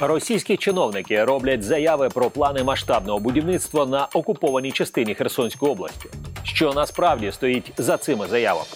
[0.00, 6.08] Російські чиновники роблять заяви про плани масштабного будівництва на окупованій частині Херсонської області.
[6.42, 8.66] Що насправді стоїть за цими заявами?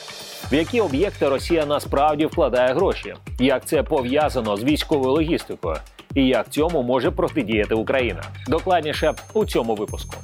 [0.53, 3.15] В які об'єкти Росія насправді вкладає гроші?
[3.39, 5.77] Як це пов'язано з військовою логістикою?
[6.15, 8.23] І як цьому може протидіяти Україна?
[8.49, 10.15] Докладніше у цьому випуску.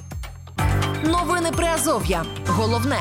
[1.05, 2.25] Новини Приазов'я.
[2.47, 2.99] Головне.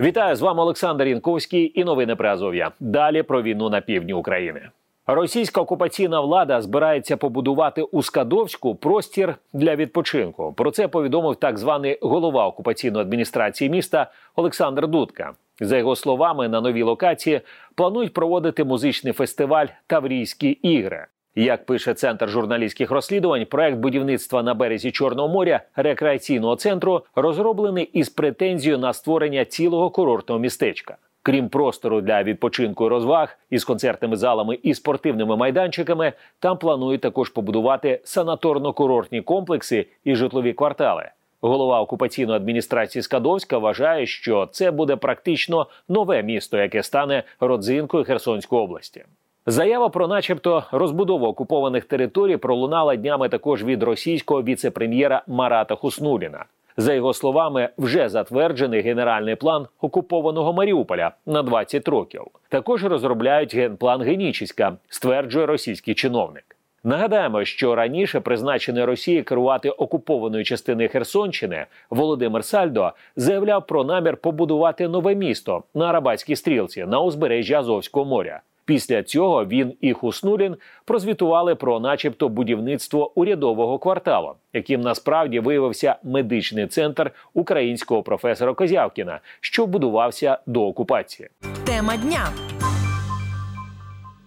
[0.00, 2.70] Вітаю з вами Олександр Янковський і новини Приазов'я.
[2.80, 4.60] Далі про війну на півдні України.
[5.10, 10.52] Російська окупаційна влада збирається побудувати у Скадовську простір для відпочинку.
[10.52, 15.32] Про це повідомив так званий голова окупаційної адміністрації міста Олександр Дудка.
[15.60, 17.40] За його словами, на новій локації
[17.74, 21.06] планують проводити музичний фестиваль Таврійські ігри.
[21.34, 28.08] Як пише центр журналістських розслідувань, проект будівництва на березі Чорного моря рекреаційного центру розроблений із
[28.08, 30.96] претензією на створення цілого курортного містечка.
[31.28, 37.30] Крім простору для відпочинку і розваг із концертними залами і спортивними майданчиками, там планують також
[37.30, 41.08] побудувати санаторно-курортні комплекси і житлові квартали.
[41.40, 48.62] Голова окупаційної адміністрації Скадовська вважає, що це буде практично нове місто, яке стане родзинкою Херсонської
[48.62, 49.04] області.
[49.46, 56.44] Заява про, начебто, розбудову окупованих територій пролунала днями також від російського віце-прем'єра Марата Хуснуліна.
[56.80, 62.22] За його словами, вже затверджений генеральний план окупованого Маріуполя на 20 років.
[62.48, 66.56] Також розробляють генплан Генічіська, стверджує російський чиновник.
[66.84, 74.88] Нагадаємо, що раніше призначений Росії керувати окупованою частиною Херсонщини Володимир Сальдо заявляв про намір побудувати
[74.88, 78.40] нове місто на Арабатській стрілці на узбережжі Азовського моря.
[78.68, 86.66] Після цього він і Хуснулін прозвітували про, начебто, будівництво урядового кварталу, яким насправді виявився медичний
[86.66, 91.28] центр українського професора Козявкіна, що будувався до окупації.
[91.66, 92.28] Тема дня.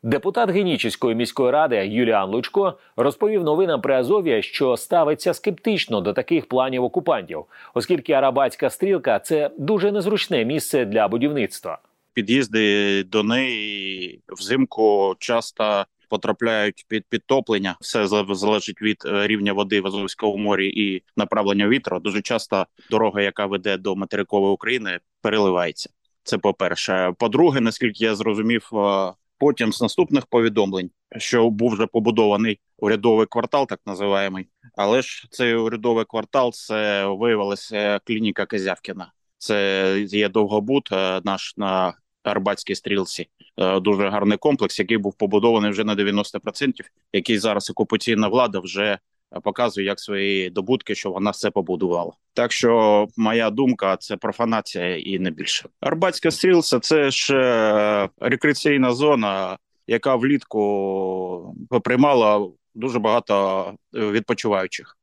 [0.03, 6.45] Депутат Генічеської міської ради Юліан Лучко розповів новинам при Азов'я, що ставиться скептично до таких
[6.45, 11.79] планів окупантів, оскільки Арабатська стрілка це дуже незручне місце для будівництва.
[12.13, 17.77] Під'їзди до неї взимку часто потрапляють під підтоплення.
[17.81, 21.99] Все залежить від е, рівня води в Азовському морі і направлення вітру.
[21.99, 25.89] Дуже часто дорога, яка веде до материкової України, переливається.
[26.23, 27.13] Це по перше.
[27.19, 33.67] По-друге, наскільки я зрозумів, е, потім з наступних повідомлень, що був вже побудований урядовий квартал,
[33.67, 39.11] так називаємий, але ж цей урядовий квартал це виявилася клініка Козявкіна.
[39.37, 41.93] Це є довгобут е, наш на
[42.23, 43.27] Арбатській стрілці.
[43.57, 46.71] Е, дуже гарний комплекс, який був побудований вже на 90%,
[47.13, 48.99] який зараз окупаційна влада вже
[49.43, 52.11] показує як свої добутки, що вона все побудувала.
[52.33, 55.69] Так що моя думка це профанація і не більше.
[55.79, 59.57] Арбатська стрілця це ж е, рекреаційна зона,
[59.87, 64.97] яка влітку приймала дуже багато відпочиваючих.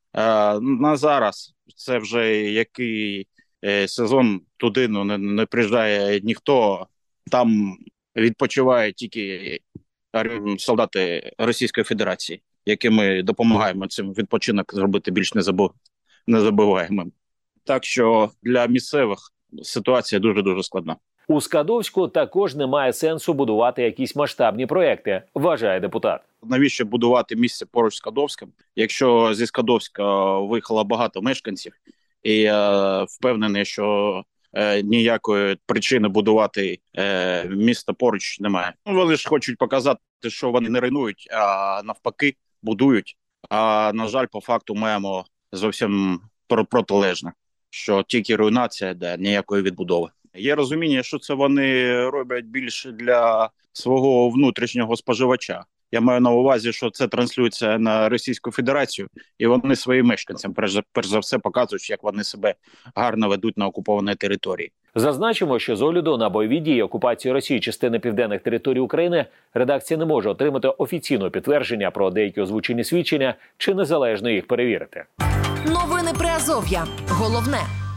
[0.60, 3.26] На зараз це вже який
[3.86, 6.86] сезон туди ну не, не приїжджає ніхто
[7.28, 7.76] там
[8.16, 9.58] відпочивають тільки
[10.58, 15.32] солдати Російської Федерації, яким ми допомагаємо цим відпочинок зробити більш
[16.26, 17.12] незабуваємим.
[17.64, 19.18] Так що для місцевих
[19.62, 20.96] ситуація дуже дуже складна.
[21.28, 26.20] У Скадовську також немає сенсу будувати якісь масштабні проекти, вважає депутат.
[26.42, 28.48] Навіщо будувати місце поруч з Скадовським?
[28.76, 31.72] Якщо зі Скадовська виїхало багато мешканців,
[32.22, 38.74] і я впевнений, що е, ніякої причини будувати е, місто поруч немає.
[38.86, 43.16] Ну, вони ж хочуть показати, що вони не руйнують, а навпаки, будують.
[43.50, 46.20] А на жаль, по факту маємо зовсім
[46.70, 47.32] протилежне,
[47.70, 50.08] що тільки руйнація, де ніякої відбудови.
[50.34, 55.64] Є розуміння, що це вони роблять більше для свого внутрішнього споживача.
[55.92, 60.80] Я маю на увазі, що це транслюється на Російську Федерацію, і вони своїм мешканцям перш,
[60.92, 62.54] перш за все показують, як вони себе
[62.94, 64.72] гарно ведуть на окупованій території.
[64.94, 70.04] Зазначимо, що з огляду на бойові дії окупації Росії частини південних територій України редакція не
[70.04, 75.04] може отримати офіційного підтвердження про деякі озвучені свідчення чи незалежно їх перевірити.
[75.66, 76.86] Новини Приазов'я.
[77.08, 77.87] Головне.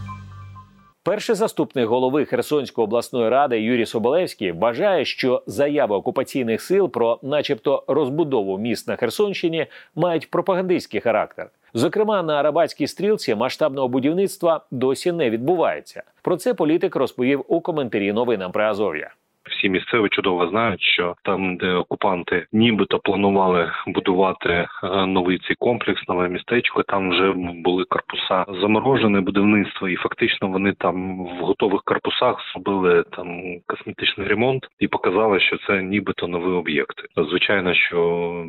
[1.04, 7.84] Перший заступник голови Херсонської обласної ради Юрій Соболевський вважає, що заяви окупаційних сил про, начебто,
[7.88, 9.66] розбудову міст на Херсонщині
[9.96, 11.50] мають пропагандистський характер.
[11.74, 16.04] Зокрема, на Арабатській стрілці масштабного будівництва досі не відбувається.
[16.22, 19.12] Про це політик розповів у коментарі новинам при Азов'я.
[19.52, 24.68] Всі місцеві чудово знають, що там, де окупанти нібито планували будувати е,
[25.06, 31.26] новий цей комплекс, нове містечко, там вже були корпуса заморожене будівництво, і фактично вони там
[31.26, 37.04] в готових корпусах зробили там косметичний ремонт і показали, що це нібито нові об'єкти.
[37.18, 37.98] Звичайно, що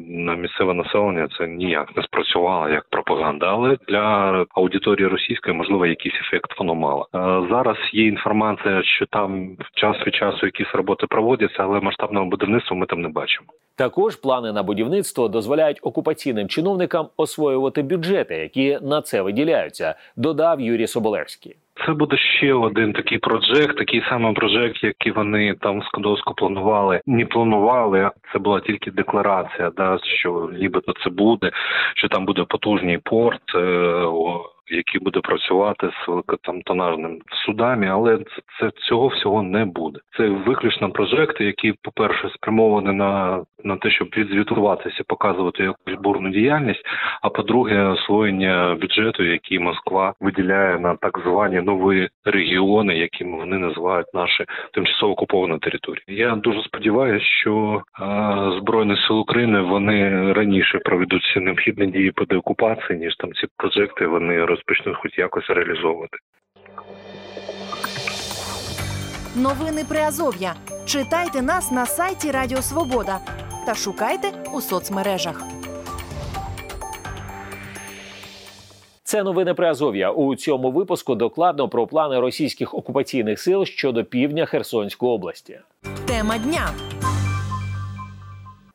[0.09, 6.21] на місцеве населення це ніяк не спрацювало як пропаганда, але для аудиторії російської можливо якийсь
[6.21, 7.09] ефект воно мало.
[7.15, 7.19] Е,
[7.51, 12.87] Зараз є інформація, що там час від часу якісь роботи проводяться, але масштабного будівництва ми
[12.87, 13.47] там не бачимо.
[13.77, 20.87] Також плани на будівництво дозволяють окупаційним чиновникам освоювати бюджети, які на це виділяються, додав Юрій
[20.87, 21.57] Соболевський.
[21.87, 27.01] Це буде ще один такий проджект, такий самий проджект, який вони там в Скадовську планували.
[27.07, 31.51] Не планували, це була тільки декларація, да що нібито це буде,
[31.97, 33.55] що там буде потужний порт.
[33.55, 34.07] Е,
[34.77, 38.19] який буде працювати з великотонажним судами, але
[38.61, 40.01] це, цього всього не буде.
[40.17, 46.83] Це виключно проекти, які, по-перше, спрямовані на на те, щоб відзвітуватися, показувати якусь бурну діяльність.
[47.23, 54.15] А по-друге, освоєння бюджету, який Москва виділяє на так звані нові регіони, якими вони називають
[54.15, 56.05] наші тимчасово окуповані території.
[56.09, 62.25] Я дуже сподіваюся, що а, збройні сили України вони раніше проведуть всі необхідні дії по
[62.25, 66.17] деокупації, ніж там ці проекти вони розпочнуть хоч якось реалізовувати.
[69.37, 70.55] Новини Приазов'я.
[70.87, 73.19] Читайте нас на сайті Радіо Свобода
[73.67, 75.43] та шукайте у соцмережах.
[79.05, 80.11] Це новини Приазов'я.
[80.11, 85.61] У цьому випуску докладно про плани російських окупаційних сил щодо півдня Херсонської області.
[86.07, 86.69] Тема дня.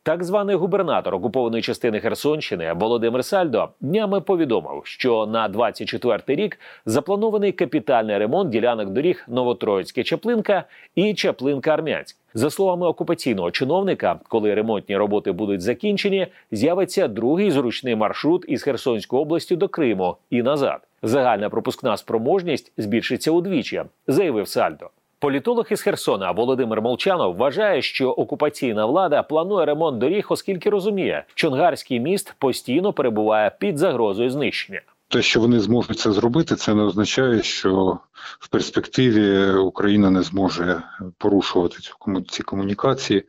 [0.07, 7.51] Так званий губернатор окупованої частини Херсонщини Володимир Сальдо днями повідомив, що на 24-й рік запланований
[7.51, 10.63] капітальний ремонт ділянок доріг Новотроїцьке Чаплинка
[10.95, 12.18] і Чаплинка Армянськ.
[12.33, 19.21] За словами окупаційного чиновника, коли ремонтні роботи будуть закінчені, з'явиться другий зручний маршрут із Херсонської
[19.21, 20.80] області до Криму і назад.
[21.04, 24.89] Загальна пропускна спроможність збільшиться удвічі, заявив Сальдо.
[25.19, 32.00] Політолог із Херсона Володимир Молчанов вважає, що окупаційна влада планує ремонт доріг, оскільки розуміє, Чонгарський
[32.00, 34.81] міст постійно перебуває під загрозою знищення.
[35.10, 38.00] Те, що вони зможуть це зробити, це не означає, що
[38.40, 40.81] в перспективі Україна не зможе
[41.18, 43.24] порушувати цю ці комунікації.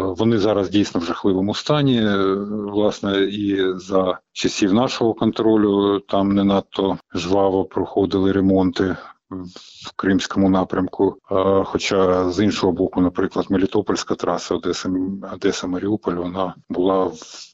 [0.00, 2.08] Вони зараз дійсно в жахливому стані.
[2.50, 8.96] Власне, і за часів нашого контролю там не надто жваво проходили ремонти
[9.30, 11.16] в Кримському напрямку.
[11.64, 14.90] Хоча з іншого боку, наприклад, Мелітопольська траса Одеса
[15.32, 17.10] Одеса Маріуполь, вона була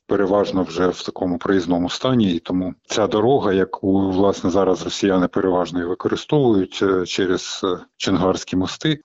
[0.06, 5.88] переважно вже в такому проїзному стані, і тому ця дорога, яку власне зараз росіяни переважно
[5.88, 9.00] використовують е, через е, Чонгарські мости,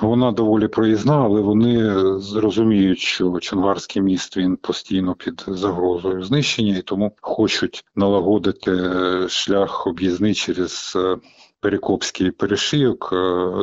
[0.00, 6.82] вона доволі проїзна, але вони зрозуміють, що Чонгарський міст він постійно під загрозою знищення, і
[6.82, 10.96] тому хочуть налагодити е, шлях об'їзний через.
[11.60, 13.08] Перекопський перешийок,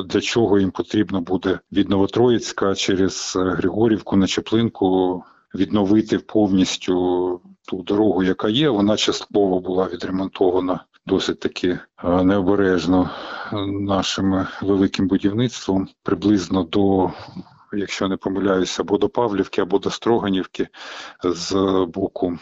[0.05, 5.23] для чого їм потрібно буде від Новотроїцька через Григорівку на Чеплинку
[5.55, 8.69] відновити повністю ту дорогу, яка є.
[8.69, 13.09] Вона частково була відремонтована досить таки необережно
[13.67, 17.11] нашим великим будівництвом приблизно до.
[17.77, 20.67] Якщо не помиляюся, або до Павлівки, або до Строганівки
[21.23, 21.53] з
[21.93, 22.37] боку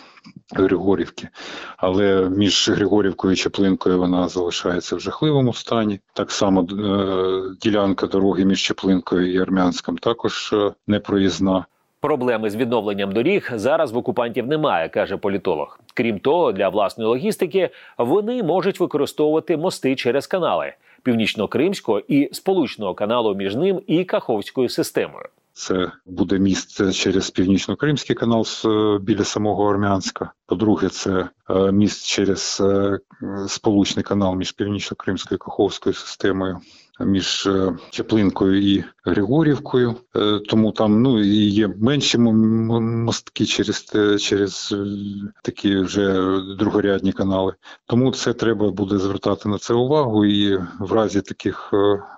[0.56, 1.30] Григорівки.
[1.77, 6.00] Але між Григорівкою і Чеплинкою вона залишається в жахливому стані.
[6.13, 11.65] Так само е, ділянка дороги між Чеплинкою і Армянськом також е, непроїзна.
[12.03, 15.80] Проблеми з відновленням доріг зараз в окупантів немає, каже політолог.
[15.94, 20.73] Крім того, для власної логістики вони можуть використовувати мости через канали
[21.04, 25.26] північно-кримського і сполучного каналу між ним і Каховською системою.
[25.54, 28.45] Це буде міст через північно-кримський канал
[29.02, 30.31] біля самого Армянська.
[30.45, 33.00] По-друге, це е, міст через е,
[33.48, 36.60] сполучний канал між північно-кримською і Каховською системою
[37.00, 44.76] між е, Чеплинкою і Григорівкою, е, тому там ну і є менші мостки через через
[44.78, 44.85] е,
[45.44, 47.54] такі вже другорядні канали.
[47.85, 51.73] Тому це треба буде звертати на це увагу, і в разі таких,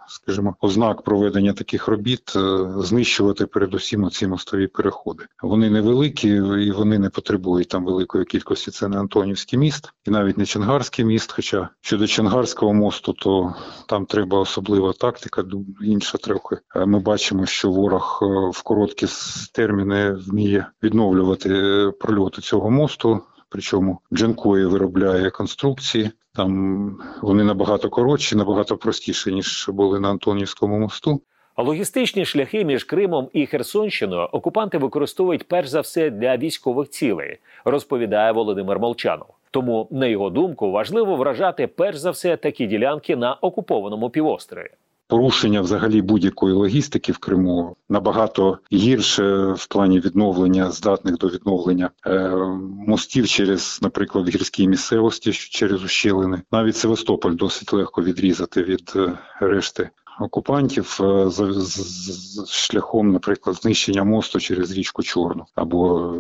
[0.08, 2.34] скажімо, ознак проведення таких робіт
[2.78, 5.24] знищувати передусім ці мостові переходи.
[5.42, 6.30] Вони невеликі
[6.60, 8.72] і вони не потребують там великої кількості.
[8.72, 11.32] Це не Антонівський міст і навіть не Чонгарський міст.
[11.32, 13.56] Хоча щодо Чонгарського мосту, то
[13.88, 15.44] там треба особлива тактика,
[15.82, 16.58] інша трохи.
[16.76, 19.08] Ми бачимо, що ворог е, в короткі
[19.54, 23.22] терміни вміє відновлювати е, прольоти цього мосту.
[23.50, 26.12] Причому Джанкої виробляє конструкції.
[26.34, 31.22] Там вони набагато коротші, набагато простіші ніж були на Антонівському мосту.
[31.56, 37.38] А Логістичні шляхи між Кримом і Херсонщиною окупанти використовують перш за все для військових цілей,
[37.66, 39.28] розповідає Володимир Молчанов.
[39.56, 44.70] Тому, на його думку, важливо вражати перш за все такі ділянки на окупованому півострові.
[45.08, 52.30] Порушення взагалі будь-якої логістики в Криму набагато гірше в плані відновлення, здатних до відновлення е,
[52.88, 56.42] мостів через, наприклад, гірські місцевості через ущелини.
[56.52, 61.76] Навіть Севастополь досить легко відрізати від е, решти окупантів е, з, з,
[62.48, 66.14] з шляхом, наприклад, знищення мосту через річку Чорну або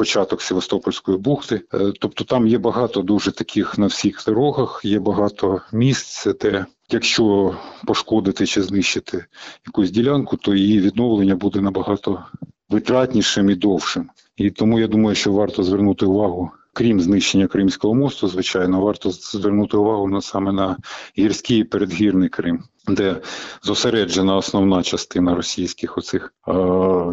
[0.00, 1.60] початок Севастопольської бухти.
[1.74, 7.56] Е, тобто там є багато дуже таких на всіх дорогах, є багато місць, де якщо
[7.86, 9.24] пошкодити чи знищити
[9.66, 12.24] якусь ділянку, то її відновлення буде набагато
[12.68, 14.10] витратнішим і довшим.
[14.36, 19.76] І тому я думаю, що варто звернути увагу крім знищення Кримського мосту, звичайно, варто звернути
[19.76, 20.76] увагу на саме на
[21.18, 23.16] гірський і передгірний Крим, де
[23.62, 26.52] зосереджена основна частина російських оцих е,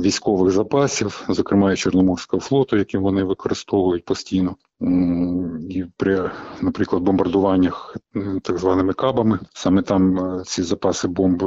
[0.01, 4.55] військових запасів, зокрема і Чорноморського флоту, яким вони використовують постійно.
[5.69, 7.97] І при, наприклад, бомбардуваннях
[8.41, 11.43] так званими кабами, саме там е, ці запаси бомб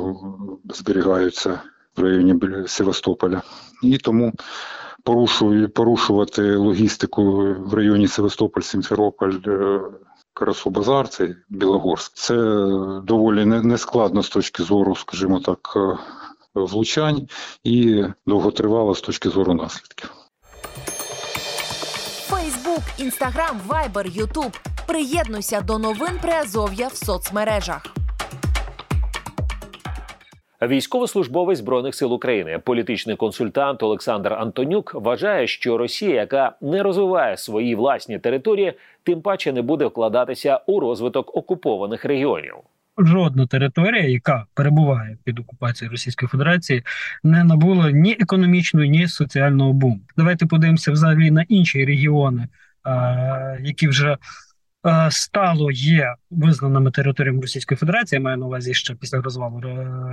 [0.65, 1.61] зберігаються
[1.97, 2.35] в районі
[2.67, 3.43] Севастополя,
[3.83, 4.33] і тому
[5.75, 7.23] порушувати логістику
[7.59, 9.81] в районі Севастополь, Сімферополь, е,
[10.35, 12.13] Карасу-Базар, це Білогорськ.
[12.15, 12.35] Це
[13.05, 15.99] доволі нескладно з точки зору, скажімо так, е,
[16.55, 17.29] влучань
[17.65, 20.11] і довготривало з точки зору наслідків.
[22.29, 24.57] Фейсбук, інстаграм, вайбер, ютуб.
[24.87, 27.83] Приєднуйся до новин Приазов'я в соцмережах.
[30.63, 37.75] Військовослужбовець збройних сил України, політичний консультант Олександр Антонюк вважає, що Росія, яка не розвиває свої
[37.75, 42.55] власні території, тим паче не буде вкладатися у розвиток окупованих регіонів.
[42.99, 46.83] Жодна територія, яка перебуває під окупацією Російської Федерації,
[47.23, 50.01] не набула ні економічного, ні соціального буму.
[50.17, 52.49] Давайте подивимося взагалі на інші регіони,
[53.61, 54.17] які вже
[55.11, 59.61] стало є визнаними територіями Російської Федерації, я маю на увазі ще після розвалу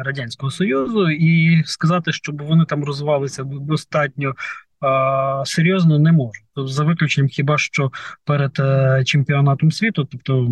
[0.05, 4.35] радянського союзу, і сказати, щоб вони там розвивалися достатньо.
[4.83, 6.41] Е, серйозно не можу.
[6.55, 7.91] Тобто, за виключенням хіба що
[8.25, 10.47] перед е, чемпіонатом світу, тобто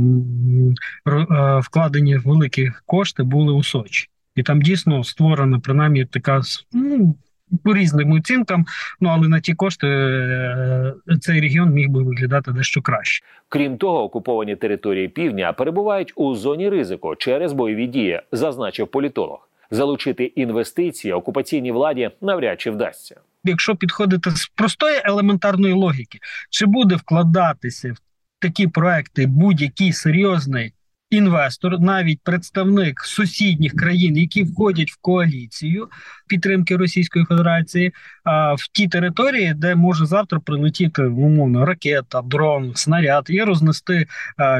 [1.62, 6.42] вкладені великі кошти були у Сочі, і там дійсно створена принаймні така
[6.74, 7.16] ну,
[7.64, 8.66] по різним оцінкам.
[9.00, 13.26] Ну але на ті кошти е, цей регіон міг би виглядати дещо краще.
[13.50, 19.50] Крім того, окуповані території півдня перебувають у зоні ризику через бойові дії, зазначив політолог.
[19.72, 23.20] Залучити інвестиції окупаційній владі навряд чи вдасться.
[23.44, 27.98] Якщо підходити з простої елементарної логіки, чи буде вкладатися в
[28.40, 30.74] такі проекти будь-який серйозний
[31.16, 35.90] інвестор, навіть представник сусідніх країн, які входять в коаліцію
[36.28, 37.94] підтримки Російської Федерації,
[38.24, 44.08] а в ті території, де може завтра прилетіти умовно ракета, дрон, снаряд і рознести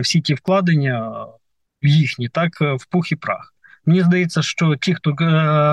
[0.02, 1.12] всі ті вкладення
[1.82, 3.56] їхні, так в пух і прах.
[3.86, 5.16] Мені здається, що ті, хто е,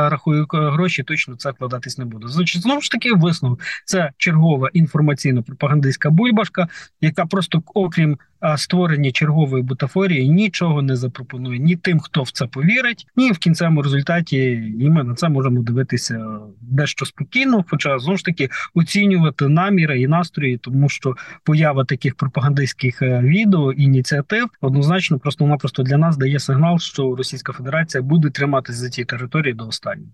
[0.09, 2.29] рахує гроші, точно це вкладатись не буде.
[2.29, 6.69] Значить, знову ж таки, висновок це чергова інформаційно-пропагандистська бульбашка,
[7.01, 8.19] яка просто, окрім
[8.57, 13.83] створення чергової бутафорії, нічого не запропонує ні тим, хто в це повірить, ні в кінцевому
[13.83, 14.37] результаті.
[14.81, 20.07] І ми на це можемо дивитися дещо спокійно, хоча знову ж таки оцінювати наміри і
[20.07, 26.79] настрої, тому що поява таких пропагандистських е, відео ініціатив однозначно просто-напросто для нас дає сигнал,
[26.79, 30.11] що Російська Федерація буде триматися за ці території до останнього.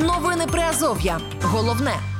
[0.00, 1.18] Новини Приазов'я.
[1.42, 2.19] Головне.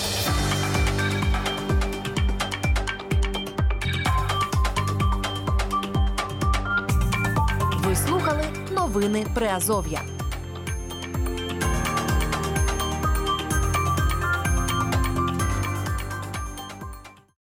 [8.91, 10.20] Новини Приазов'я.